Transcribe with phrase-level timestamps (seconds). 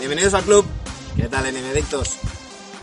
[0.00, 0.64] Bienvenidos al club.
[1.14, 2.16] ¿Qué tal, Enemedictos?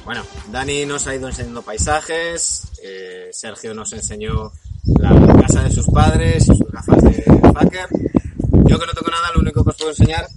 [0.06, 4.52] Bueno, Dani nos ha ido enseñando paisajes, eh, Sergio nos enseñó
[5.00, 7.88] la casa de sus padres y sus gafas de fucker.
[8.68, 10.28] Yo que no tengo nada, lo único que os puedo enseñar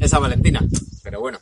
[0.00, 0.66] es a Valentina.
[1.02, 1.38] Pero bueno.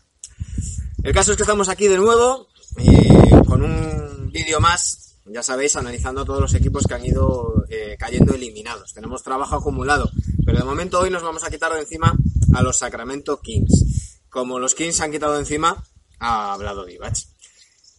[1.05, 5.77] El caso es que estamos aquí de nuevo y con un vídeo más, ya sabéis,
[5.77, 8.95] analizando todos los equipos que han ido eh, cayendo eliminados.
[8.95, 10.11] Tenemos trabajo acumulado,
[10.45, 12.17] pero de momento hoy nos vamos a quitar de encima
[12.53, 14.10] a los Sacramento Kings.
[14.31, 15.85] Como los Kings se han quitado encima
[16.21, 17.17] a Vlado Divac.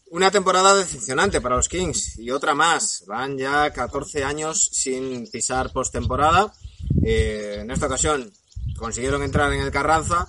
[0.10, 3.04] Una temporada decepcionante para los Kings y otra más.
[3.08, 6.54] Van ya 14 años sin pisar postemporada.
[7.06, 8.32] Eh, en esta ocasión
[8.78, 10.28] consiguieron entrar en el Carranza,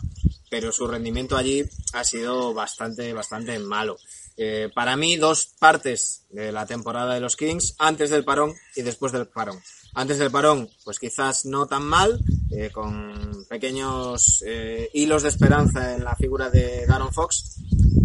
[0.50, 3.97] pero su rendimiento allí ha sido bastante, bastante malo.
[4.45, 8.83] Eh, para mí, dos partes de la temporada de los Kings, antes del parón y
[8.83, 9.61] después del parón.
[9.95, 12.19] Antes del parón, pues quizás no tan mal,
[12.51, 17.55] eh, con pequeños eh, hilos de esperanza en la figura de Daron Fox.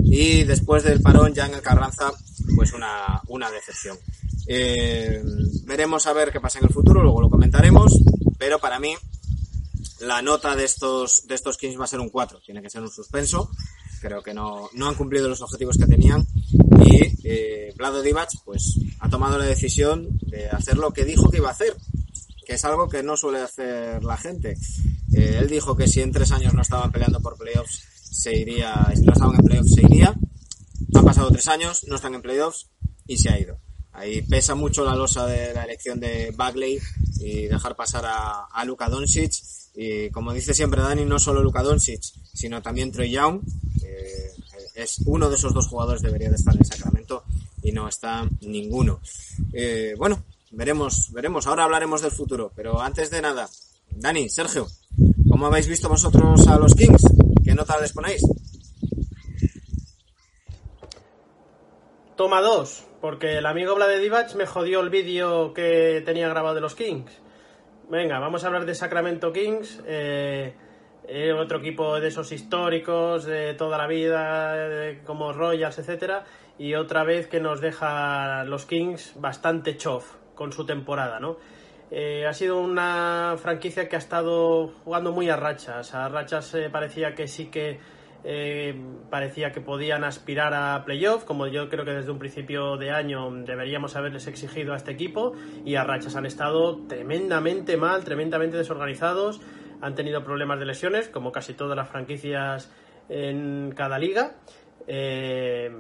[0.04, 2.12] Y después del parón, ya en el Carranza,
[2.56, 3.98] pues una, una decepción.
[5.66, 7.94] Veremos a ver qué pasa en el futuro, luego lo comentaremos,
[8.38, 8.96] pero para mí
[10.02, 12.84] la nota de estos, de estos Kings va a ser un 4, tiene que ser
[12.84, 13.50] un suspenso.
[14.00, 16.26] Creo que no, no han cumplido los objetivos que tenían.
[16.86, 21.38] Y eh, Vlado Divac pues, ha tomado la decisión de hacer lo que dijo que
[21.38, 21.76] iba a hacer,
[22.46, 24.56] que es algo que no suele hacer la gente.
[25.14, 28.92] Eh, él dijo que si en tres años no estaban peleando por playoffs, se iría,
[28.96, 30.16] si no estaban en playoffs, se iría.
[30.94, 32.70] Han pasado tres años, no están en playoffs
[33.06, 33.60] y se ha ido.
[33.92, 36.80] Ahí pesa mucho la losa de la elección de Bagley
[37.20, 39.32] y dejar pasar a, a Luka Doncic.
[39.76, 42.02] Y como dice siempre Dani, no solo Luka Doncic,
[42.34, 43.42] sino también Trey Young.
[43.88, 44.32] Eh,
[44.76, 47.24] es uno de esos dos jugadores debería de estar en Sacramento
[47.64, 49.00] y no está ninguno.
[49.54, 51.48] Eh, bueno, veremos, veremos.
[51.48, 53.50] Ahora hablaremos del futuro, pero antes de nada,
[53.90, 54.68] Dani, Sergio,
[55.30, 57.04] ¿cómo habéis visto vosotros a los Kings?
[57.44, 58.22] ¿Qué nota les ponéis?
[62.18, 66.62] Toma dos, porque el amigo Vlade Divac me jodió el vídeo que tenía grabado de
[66.62, 67.12] los Kings.
[67.90, 69.80] Venga, vamos a hablar de Sacramento Kings.
[69.86, 70.54] eh,
[71.08, 76.26] eh, otro equipo de esos históricos de toda la vida, como Royals, etcétera,
[76.58, 81.38] y otra vez que nos deja los Kings bastante chof con su temporada, ¿no?
[81.92, 85.94] Eh, ha sido una franquicia que ha estado jugando muy a rachas.
[85.94, 87.80] A rachas eh, parecía que sí que
[89.10, 93.32] parecía que podían aspirar a playoff, como yo creo que desde un principio de año
[93.32, 95.32] deberíamos haberles exigido a este equipo,
[95.64, 99.40] y a rachas han estado tremendamente mal, tremendamente desorganizados,
[99.82, 102.72] han tenido problemas de lesiones, como casi todas las franquicias
[103.10, 104.36] en cada liga.
[104.88, 105.72] Eh,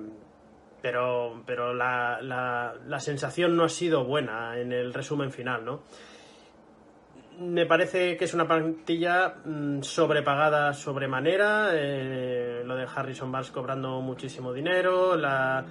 [0.81, 5.81] pero, pero la, la, la sensación no ha sido buena en el resumen final, ¿no?
[7.39, 11.69] me parece que es una plantilla mm, sobrepagada sobremanera.
[11.73, 15.15] Eh, lo de Harrison Barnes cobrando muchísimo dinero.
[15.15, 15.65] La,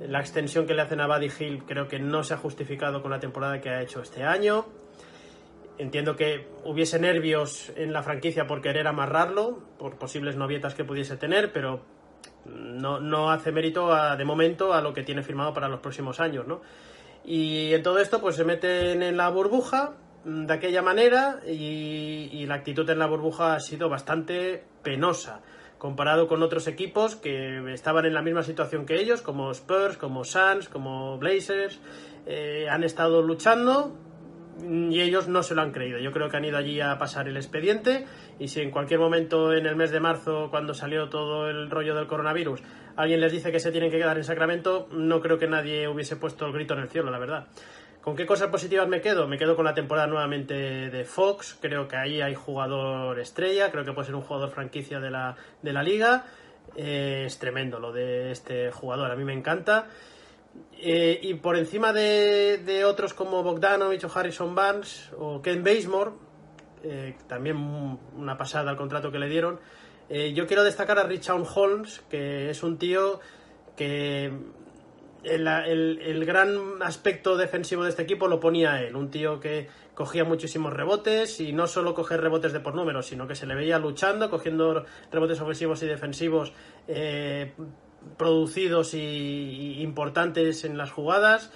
[0.00, 3.10] la, extensión que le hacen a Buddy Hill creo que no se ha justificado con
[3.10, 4.66] la temporada que ha hecho este año.
[5.78, 11.16] Entiendo que hubiese nervios en la franquicia por querer amarrarlo, por posibles novietas que pudiese
[11.16, 11.82] tener, pero
[12.44, 16.18] no, no hace mérito a, de momento a lo que tiene firmado para los próximos
[16.18, 16.46] años.
[16.48, 16.60] ¿no?
[17.24, 19.94] Y en todo esto pues se meten en la burbuja,
[20.24, 25.40] de aquella manera y, y, la actitud en la burbuja ha sido bastante penosa
[25.78, 30.24] comparado con otros equipos que estaban en la misma situación que ellos, como Spurs, como
[30.24, 31.80] Suns, como Blazers,
[32.26, 33.96] eh, han estado luchando
[34.62, 35.98] y ellos no se lo han creído.
[35.98, 38.06] Yo creo que han ido allí a pasar el expediente
[38.38, 41.94] y si en cualquier momento en el mes de marzo, cuando salió todo el rollo
[41.94, 42.62] del coronavirus,
[42.96, 46.16] alguien les dice que se tienen que quedar en Sacramento, no creo que nadie hubiese
[46.16, 47.46] puesto el grito en el cielo, la verdad.
[48.02, 49.28] ¿Con qué cosas positivas me quedo?
[49.28, 51.58] Me quedo con la temporada nuevamente de Fox.
[51.60, 53.70] Creo que ahí hay jugador estrella.
[53.70, 56.24] Creo que puede ser un jugador franquicia de la, de la liga.
[56.74, 59.10] Eh, es tremendo lo de este jugador.
[59.10, 59.88] A mí me encanta.
[60.80, 66.12] Eh, y por encima de, de, otros como Bogdanovich o Harrison Barnes o Ken Basemore,
[66.84, 67.56] eh, también
[68.16, 69.58] una pasada al contrato que le dieron,
[70.08, 73.20] yo quiero destacar a Richard Holmes, que es un tío
[73.76, 74.32] que
[75.22, 79.68] el, el- el gran aspecto defensivo de este equipo lo ponía él, un tío que
[79.94, 83.54] cogía muchísimos rebotes y no solo coger rebotes de por números, sino que se le
[83.54, 86.54] veía luchando, cogiendo rebotes ofensivos y defensivos
[86.86, 87.52] eh,
[88.16, 91.50] producidos y, importantes en las jugadas.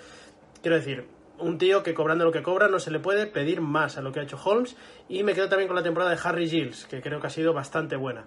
[0.62, 1.06] Quiero decir,
[1.38, 4.12] un tío que cobrando lo que cobra no se le puede pedir más a lo
[4.12, 4.76] que ha hecho Holmes.
[5.08, 7.52] Y me quedo también con la temporada de Harry Giles, que creo que ha sido
[7.52, 8.24] bastante buena.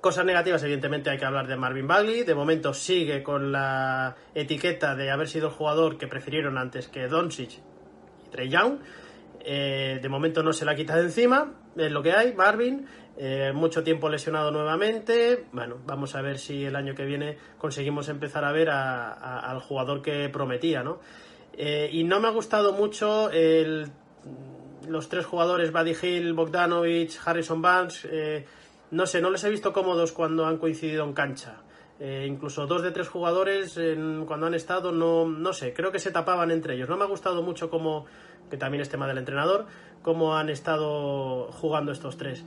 [0.00, 2.22] Cosas negativas, evidentemente hay que hablar de Marvin Bagley.
[2.22, 7.08] De momento sigue con la etiqueta de haber sido el jugador que prefirieron antes que
[7.08, 7.58] Doncic
[8.26, 8.78] y Trey Young.
[9.42, 12.86] Eh, de momento no se la quita de encima, es lo que hay, Marvin.
[13.18, 15.44] Eh, mucho tiempo lesionado nuevamente.
[15.52, 19.60] Bueno, vamos a ver si el año que viene conseguimos empezar a ver a- al
[19.60, 21.00] jugador que prometía, ¿no?
[21.52, 23.88] Eh, y no me ha gustado mucho el,
[24.88, 28.06] los tres jugadores, Buddy Hill, Bogdanovich, Harrison Barnes.
[28.10, 28.46] eh,
[28.92, 31.62] no sé, no les he visto cómodos cuando han coincidido en cancha.
[32.26, 36.10] Incluso dos de tres jugadores en- cuando han estado, no, no sé, creo que se
[36.10, 36.88] tapaban entre ellos.
[36.88, 38.06] No me ha gustado mucho como,
[38.48, 39.66] que también es tema del entrenador,
[40.00, 42.42] cómo han estado jugando estos tres.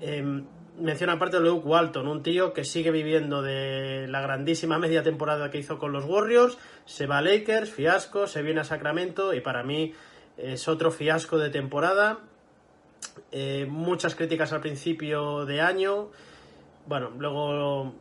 [0.00, 0.42] Eh,
[0.78, 5.58] menciona aparte Luke Walton, un tío que sigue viviendo de la grandísima media temporada que
[5.58, 9.62] hizo con los Warriors, se va a Lakers, fiasco, se viene a Sacramento y para
[9.62, 9.92] mí
[10.36, 12.20] es otro fiasco de temporada.
[13.32, 16.10] Eh, muchas críticas al principio de año.
[16.86, 17.92] Bueno, luego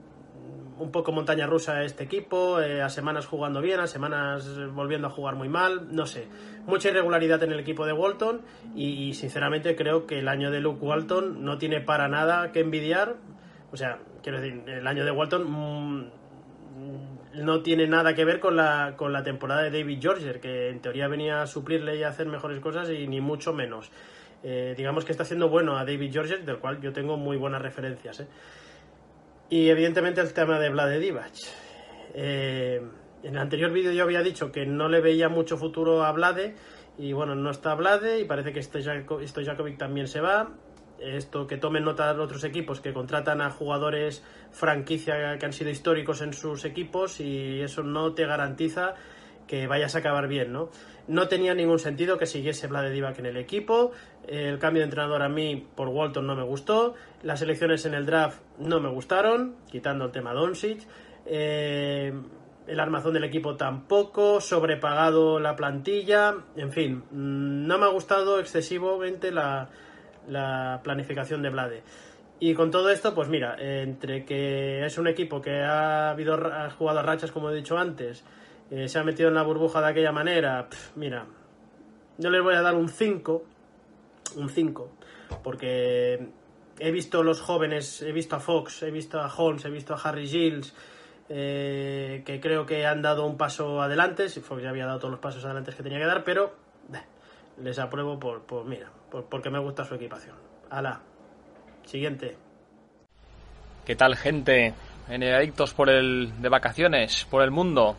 [0.79, 5.07] un poco montaña rusa este equipo, eh, a semanas jugando bien, a semanas eh, volviendo
[5.07, 6.27] a jugar muy mal, no sé.
[6.65, 8.41] Mucha irregularidad en el equipo de Walton
[8.75, 13.15] y, sinceramente creo que el año de Luke Walton no tiene para nada que envidiar.
[13.71, 16.11] O sea, quiero decir, el año de Walton mm,
[17.43, 20.79] no tiene nada que ver con la, con la temporada de David Georger, que en
[20.79, 23.91] teoría venía a suplirle y a hacer mejores cosas y ni mucho menos.
[24.43, 27.61] Eh, digamos que está haciendo bueno a David Georger, del cual yo tengo muy buenas
[27.61, 28.19] referencias.
[28.19, 28.27] ¿eh?
[29.49, 31.33] Y evidentemente el tema de Vlade Divac.
[32.13, 32.81] Eh,
[33.23, 36.55] en el anterior vídeo yo había dicho que no le veía mucho futuro a Vlade
[36.97, 40.49] y bueno, no está Vlade y parece que Stojakovic también se va.
[40.99, 45.69] Esto que tomen nota de otros equipos que contratan a jugadores franquicia que han sido
[45.69, 48.95] históricos en sus equipos y eso no te garantiza
[49.47, 50.69] que vayas a acabar bien, ¿no?
[51.07, 53.91] No tenía ningún sentido que siguiese Vlade Divac en el equipo.
[54.27, 56.95] El cambio de entrenador a mí por Walton no me gustó.
[57.23, 60.81] Las elecciones en el draft no me gustaron, quitando el tema Doncic.
[61.25, 62.13] Eh,
[62.67, 69.31] el armazón del equipo tampoco, sobrepagado la plantilla, en fin, no me ha gustado excesivamente
[69.31, 69.69] la,
[70.27, 71.83] la planificación de Vlade.
[72.39, 76.69] Y con todo esto, pues mira, entre que es un equipo que ha, habido, ha
[76.69, 78.23] jugado a rachas, como he dicho antes,
[78.71, 81.25] eh, se ha metido en la burbuja de aquella manera, mira,
[82.17, 83.43] yo les voy a dar un 5,
[84.35, 84.89] un 5,
[85.43, 86.27] porque
[86.79, 89.97] he visto los jóvenes, he visto a Fox, he visto a Holmes, he visto a
[89.97, 90.73] Harry Giles,
[91.29, 95.11] eh, que creo que han dado un paso adelante, si Fox ya había dado todos
[95.11, 96.53] los pasos adelante que tenía que dar, pero
[97.61, 100.35] les apruebo por, por mira, por, porque me gusta su equipación.
[100.69, 101.01] Ala,
[101.85, 102.37] siguiente.
[103.85, 104.73] ¿Qué tal, gente?
[105.09, 107.95] En adictos por el de vacaciones, por el mundo.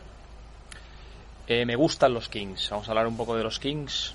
[1.49, 2.69] Eh, me gustan los Kings.
[2.69, 4.13] Vamos a hablar un poco de los Kings.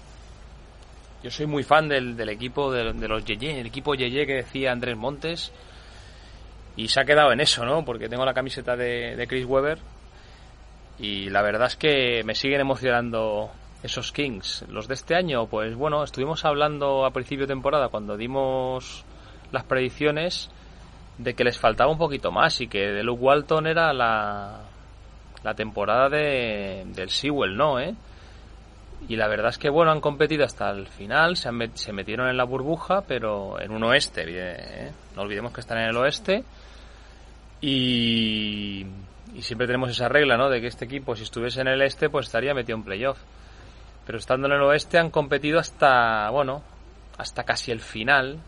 [1.20, 4.96] Yo soy muy fan del, equipo de, los Yeye, el equipo Yeye que decía Andrés
[4.96, 5.50] Montes.
[6.76, 7.84] Y se ha quedado en eso, ¿no?
[7.84, 9.78] Porque tengo la camiseta de, de Chris Webber.
[11.00, 13.50] Y la verdad es que me siguen emocionando
[13.82, 14.64] esos Kings.
[14.68, 19.04] Los de este año, pues bueno, estuvimos hablando a principio de temporada cuando dimos
[19.50, 20.52] las predicciones
[21.18, 24.60] de que les faltaba un poquito más y que de Luke Walton era la,
[25.44, 27.78] la temporada de, del Sewell, ¿no?
[27.78, 27.94] ¿eh?
[29.08, 32.36] Y la verdad es que, bueno, han competido hasta el final, se, se metieron en
[32.38, 34.92] la burbuja, pero en un oeste, ¿eh?
[35.14, 36.42] no olvidemos que están en el oeste.
[37.60, 38.86] Y,
[39.34, 40.48] y siempre tenemos esa regla, ¿no?
[40.48, 43.18] De que este equipo, si estuviese en el este, pues estaría metido en playoff.
[44.06, 46.62] Pero estando en el oeste han competido hasta, bueno,
[47.18, 48.38] hasta casi el final.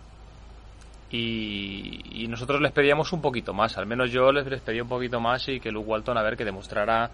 [1.11, 5.21] Y, y, nosotros les pedíamos un poquito más, al menos yo les, pedí un poquito
[5.21, 7.11] más y que Luke Walton a ver que demostrara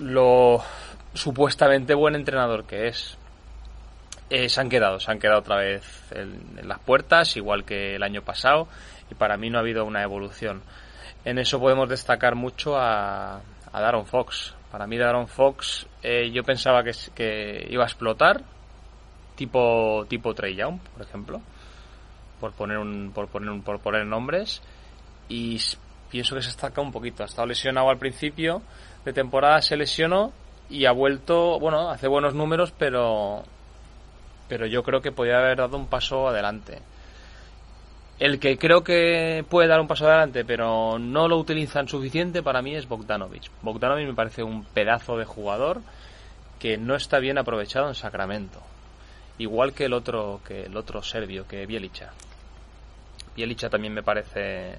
[0.00, 0.62] lo
[1.12, 3.18] supuestamente buen entrenador que es.
[4.30, 8.02] Eh, se han quedado, se han quedado otra vez en, las puertas, igual que el
[8.02, 8.68] año pasado,
[9.10, 10.62] y para mí no ha habido una evolución.
[11.24, 13.40] En eso podemos destacar mucho a,
[13.72, 14.54] a Daron Fox.
[14.70, 18.42] Para mí Daron Fox eh, yo pensaba que, que, iba a explotar,
[19.34, 21.40] tipo, tipo Trey Young, por ejemplo,
[22.40, 24.62] por poner, un, por, poner un, por poner nombres,
[25.28, 25.58] y
[26.10, 27.22] pienso que se estaca un poquito.
[27.22, 28.62] Ha estado lesionado al principio
[29.04, 30.32] de temporada, se lesionó
[30.70, 33.44] y ha vuelto, bueno, hace buenos números, pero
[34.48, 36.80] pero yo creo que podría haber dado un paso adelante.
[38.18, 42.62] El que creo que puede dar un paso adelante, pero no lo utilizan suficiente, para
[42.62, 43.50] mí es Bogdanovic.
[43.62, 45.82] Bogdanovic me parece un pedazo de jugador
[46.58, 48.60] que no está bien aprovechado en Sacramento.
[49.38, 52.10] Igual que el otro, que el otro serbio, que Bielicha.
[53.38, 54.78] Bielicha también me parece,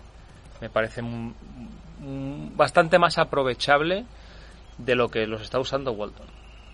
[0.60, 1.02] me parece
[2.58, 4.06] bastante más aprovechable
[4.78, 6.28] de lo que los está usando Walton.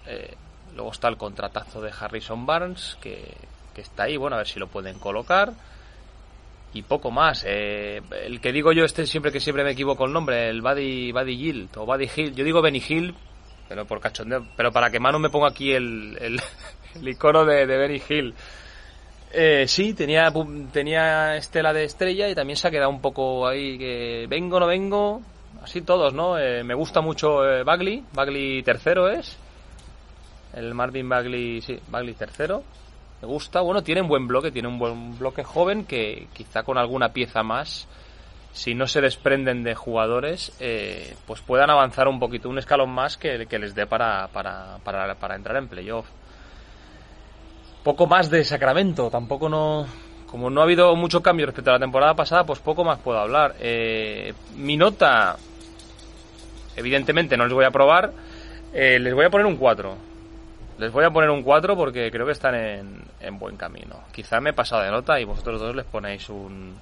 [0.07, 0.33] Eh,
[0.73, 3.35] luego está el contratazo de Harrison Barnes, que,
[3.75, 5.53] que está ahí, bueno, a ver si lo pueden colocar.
[6.73, 7.45] Y poco más.
[7.47, 11.11] Eh, el que digo yo, este siempre que siempre me equivoco el nombre, el Buddy,
[11.11, 12.33] Buddy Hill, o Buddy Hill.
[12.35, 13.13] Yo digo Benny Hill,
[13.69, 14.47] pero por cachondeo.
[14.57, 16.41] Pero para que Manu me ponga aquí el, el,
[16.95, 18.33] el icono de, de Benny Hill.
[19.37, 20.31] Eh, sí, tenía,
[20.71, 24.67] tenía estela de estrella y también se ha quedado un poco ahí que vengo, no
[24.67, 25.21] vengo.
[25.61, 26.37] Así todos, ¿no?
[26.37, 28.01] Eh, me gusta mucho eh, Bagley.
[28.13, 29.37] Bagley tercero es.
[30.53, 32.63] El Marvin Bagley, sí, Bagley tercero.
[33.21, 33.59] Me gusta.
[33.59, 37.43] Bueno, tiene un buen bloque, tiene un buen bloque joven que quizá con alguna pieza
[37.43, 37.89] más,
[38.53, 43.17] si no se desprenden de jugadores, eh, pues puedan avanzar un poquito, un escalón más
[43.17, 46.07] que, que les dé para, para, para, para entrar en playoff.
[47.85, 49.85] Poco más de Sacramento, tampoco no.
[50.25, 53.19] Como no ha habido mucho cambio respecto a la temporada pasada, pues poco más puedo
[53.19, 53.53] hablar.
[53.59, 55.37] Eh, mi nota,
[56.75, 58.11] evidentemente no les voy a probar,
[58.73, 59.95] eh, les voy a poner un 4.
[60.79, 63.99] Les voy a poner un 4 porque creo que están en, en buen camino.
[64.11, 66.73] Quizá me he pasado de nota y vosotros dos les ponéis un,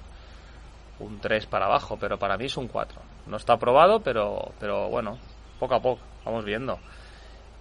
[1.00, 2.98] un 3 para abajo, pero para mí es un 4.
[3.26, 5.18] No está aprobado, pero, pero bueno,
[5.60, 6.78] poco a poco, vamos viendo.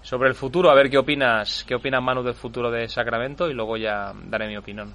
[0.04, 3.54] Sobre el futuro, a ver qué opinas, qué opinas Manu del futuro de Sacramento y
[3.54, 4.94] luego ya daré mi opinión.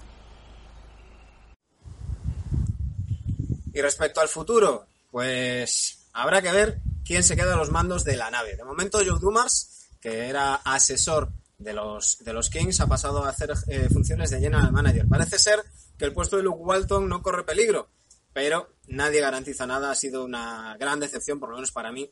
[3.73, 8.17] Y respecto al futuro, pues habrá que ver quién se queda a los mandos de
[8.17, 8.57] la nave.
[8.57, 13.31] De momento, Joe Dumars, que era asesor de los, de los Kings, ha pasado a
[13.31, 15.09] hacer eh, funciones de general manager.
[15.09, 15.65] Parece ser
[15.97, 17.89] que el puesto de Luke Walton no corre peligro,
[18.35, 19.91] pero nadie garantiza nada.
[19.91, 22.11] Ha sido una gran decepción, por lo menos para mí,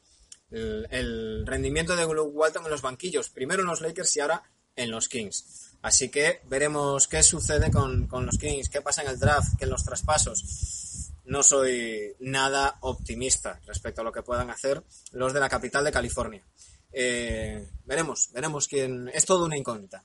[0.50, 3.30] el, rendimiento de Luke Walton en los banquillos.
[3.30, 4.42] Primero en los Lakers y ahora
[4.74, 5.76] en los Kings.
[5.82, 9.64] Así que veremos qué sucede con, con los Kings, qué pasa en el draft, que
[9.64, 15.40] en los traspasos no soy nada optimista respecto a lo que puedan hacer los de
[15.40, 16.44] la capital de California.
[16.92, 19.10] Eh, veremos, veremos quién.
[19.12, 20.04] Es todo una incógnita.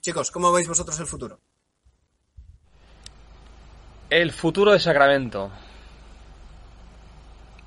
[0.00, 1.40] Chicos, ¿cómo veis vosotros el futuro?
[4.08, 5.52] El futuro de Sacramento.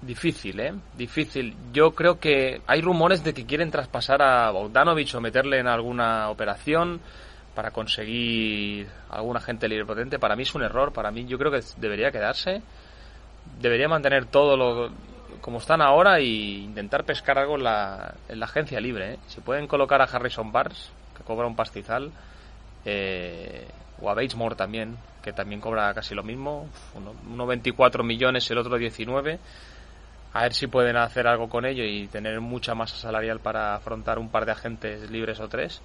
[0.06, 0.74] Difícil, ¿eh?
[0.98, 1.56] Difícil.
[1.72, 6.30] Yo creo que hay rumores de que quieren traspasar a Bogdanovich o meterle en alguna
[6.30, 7.00] operación
[7.56, 10.20] para conseguir algún agente libre potente.
[10.20, 10.92] Para mí es un error.
[10.92, 12.62] Para mí yo creo que debería quedarse.
[13.62, 14.92] Debería mantener todo lo
[15.42, 19.14] como están ahora y intentar pescar algo en la, en la agencia libre.
[19.14, 19.20] ¿eh?
[19.28, 22.12] Si pueden colocar a Harrison Barnes, que cobra un pastizal,
[22.86, 23.68] eh,
[24.02, 28.50] o a Bates Moore también, que también cobra casi lo mismo, uno, uno 24 millones,
[28.52, 29.40] el otro 19.
[30.34, 34.18] A ver si pueden hacer algo con ello y tener mucha masa salarial para afrontar
[34.18, 35.82] un par de agentes libres o tres.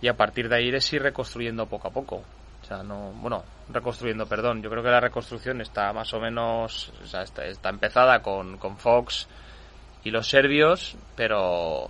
[0.00, 2.16] Y a partir de ahí es ir reconstruyendo poco a poco.
[2.16, 4.62] O sea, no, bueno, reconstruyendo, perdón.
[4.62, 8.58] Yo creo que la reconstrucción está más o menos, o sea, está, está empezada con,
[8.58, 9.28] con Fox
[10.02, 11.88] y los serbios, pero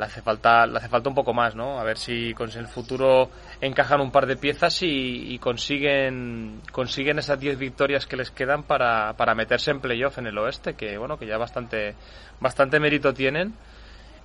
[0.00, 1.78] le hace falta, le hace falta un poco más, ¿no?
[1.78, 3.28] A ver si con el futuro
[3.60, 9.12] encajan un par de piezas y, consiguen, consiguen esas 10 victorias que les quedan para,
[9.12, 11.94] para meterse en playoff en el oeste, que bueno, que ya bastante,
[12.40, 13.52] bastante mérito tienen.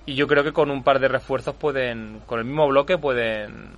[0.06, 3.72] Y yo creo que con un par de refuerzos pueden, con el mismo bloque pueden,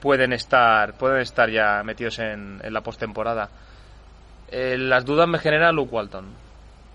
[0.00, 3.48] pueden estar, pueden estar ya metidos en, en la postemporada.
[4.50, 6.47] Eh, las dudas me genera Luke Walton.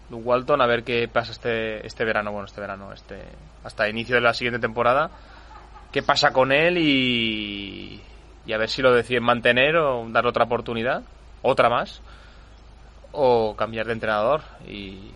[0.09, 3.21] Luke Walton, a ver qué pasa este, este verano, bueno, este verano, este,
[3.63, 5.09] hasta inicio de la siguiente temporada.
[5.91, 8.01] ¿Qué pasa con él y,
[8.45, 11.03] y a ver si lo deciden mantener o dar otra oportunidad,
[11.41, 12.01] otra más,
[13.11, 15.11] o cambiar de entrenador y,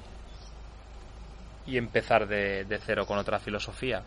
[1.67, 4.01] y empezar de, cero con otra filosofía.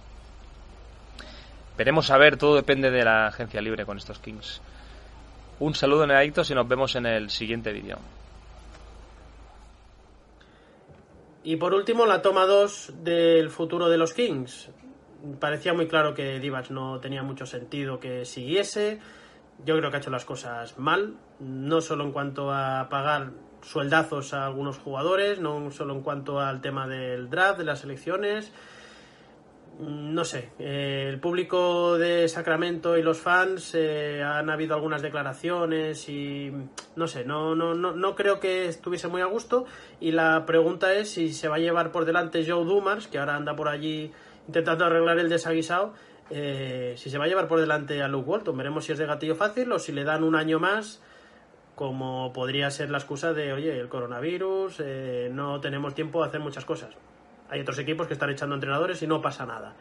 [1.77, 4.61] Veremos a ver, todo depende de la agencia libre con estos Kings.
[5.61, 7.99] Un saludo en y nos vemos en el siguiente vídeo.
[11.43, 14.71] Y por último, la toma 2 del futuro de los Kings.
[15.39, 19.01] Parecía muy claro que Divac no tenía mucho sentido que siguiese.
[19.65, 23.31] Yo creo que ha hecho las cosas mal, no solo en cuanto a pagar
[23.63, 28.53] sueldazos a algunos jugadores, no solo en cuanto al tema del draft, de las elecciones.
[29.81, 36.07] No sé, eh, el público de Sacramento y los fans eh, han habido algunas declaraciones
[36.11, 36.53] y
[36.97, 39.65] no sé, no, no, no, no creo que estuviese muy a gusto.
[39.99, 43.37] Y la pregunta es si se va a llevar por delante Joe Dumars, que ahora
[43.37, 44.13] anda por allí
[44.47, 45.95] intentando arreglar el desaguisado,
[46.29, 48.59] eh, si se va a llevar por delante a Luke Walton.
[48.59, 51.01] Veremos si es de gatillo fácil o si le dan un año más
[51.75, 56.41] como podría ser la excusa de, oye, el coronavirus, eh, no tenemos tiempo de hacer
[56.41, 56.91] muchas cosas.
[57.51, 59.75] Hay otros equipos que están echando entrenadores y no pasa nada.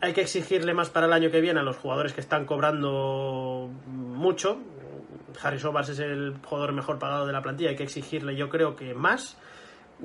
[0.00, 3.70] Hay que exigirle más para el año que viene a los jugadores que están cobrando
[3.86, 4.58] mucho.
[5.42, 8.76] Harry Sobas es el jugador mejor pagado de la plantilla, hay que exigirle yo creo
[8.76, 9.36] que más.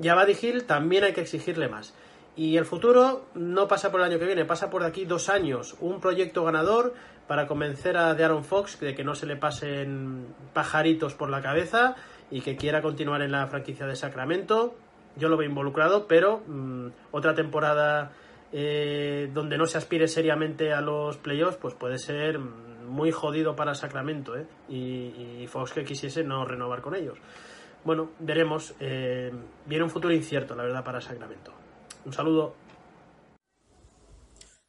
[0.00, 1.94] Y a Buddy Hill también hay que exigirle más.
[2.36, 5.74] Y el futuro no pasa por el año que viene, pasa por aquí dos años.
[5.80, 6.94] Un proyecto ganador
[7.26, 11.96] para convencer a Aaron Fox de que no se le pasen pajaritos por la cabeza
[12.30, 14.76] y que quiera continuar en la franquicia de Sacramento.
[15.16, 18.12] Yo lo veo involucrado, pero mmm, otra temporada
[18.52, 23.74] eh, donde no se aspire seriamente a los playoffs, pues puede ser muy jodido para
[23.74, 24.36] Sacramento.
[24.36, 24.46] ¿eh?
[24.68, 27.18] Y, y, Fox que quisiese no renovar con ellos.
[27.84, 28.74] Bueno, veremos.
[28.80, 29.32] Eh,
[29.64, 31.52] viene un futuro incierto, la verdad, para Sacramento.
[32.04, 32.54] Un saludo.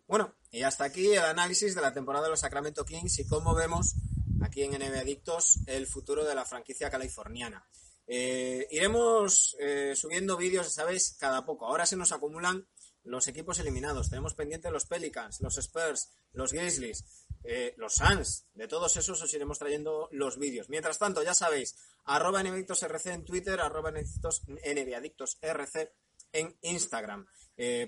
[0.08, 3.54] Bueno, y hasta aquí el análisis de la temporada de los Sacramento Kings y cómo
[3.56, 3.96] vemos
[4.42, 7.66] aquí en NBA Adictos el futuro de la franquicia californiana.
[8.08, 11.68] Eh, iremos eh, subiendo vídeos, sabéis, cada poco.
[11.68, 12.68] Ahora se nos acumulan
[13.04, 14.10] los equipos eliminados.
[14.10, 17.04] Tenemos pendientes los Pelicans, los Spurs, los Grizzlies,
[17.44, 18.46] eh, los Suns.
[18.54, 20.70] De todos esos os iremos trayendo los vídeos.
[20.70, 25.92] Mientras tanto, ya sabéis, arroba NBAdictosRC en Twitter, arroba NBAdictosRC
[26.34, 27.28] en Instagram.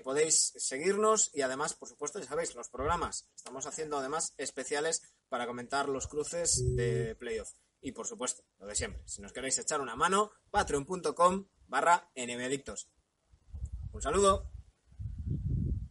[0.04, 3.30] Podéis seguirnos y además, por supuesto, ya sabéis, los programas.
[3.36, 7.52] Estamos haciendo además especiales para comentar los cruces de playoff.
[7.82, 9.02] Y por supuesto, lo de siempre.
[9.06, 12.90] Si nos queréis echar una mano, patreon.com barra nbadictos.
[13.92, 14.52] Un saludo.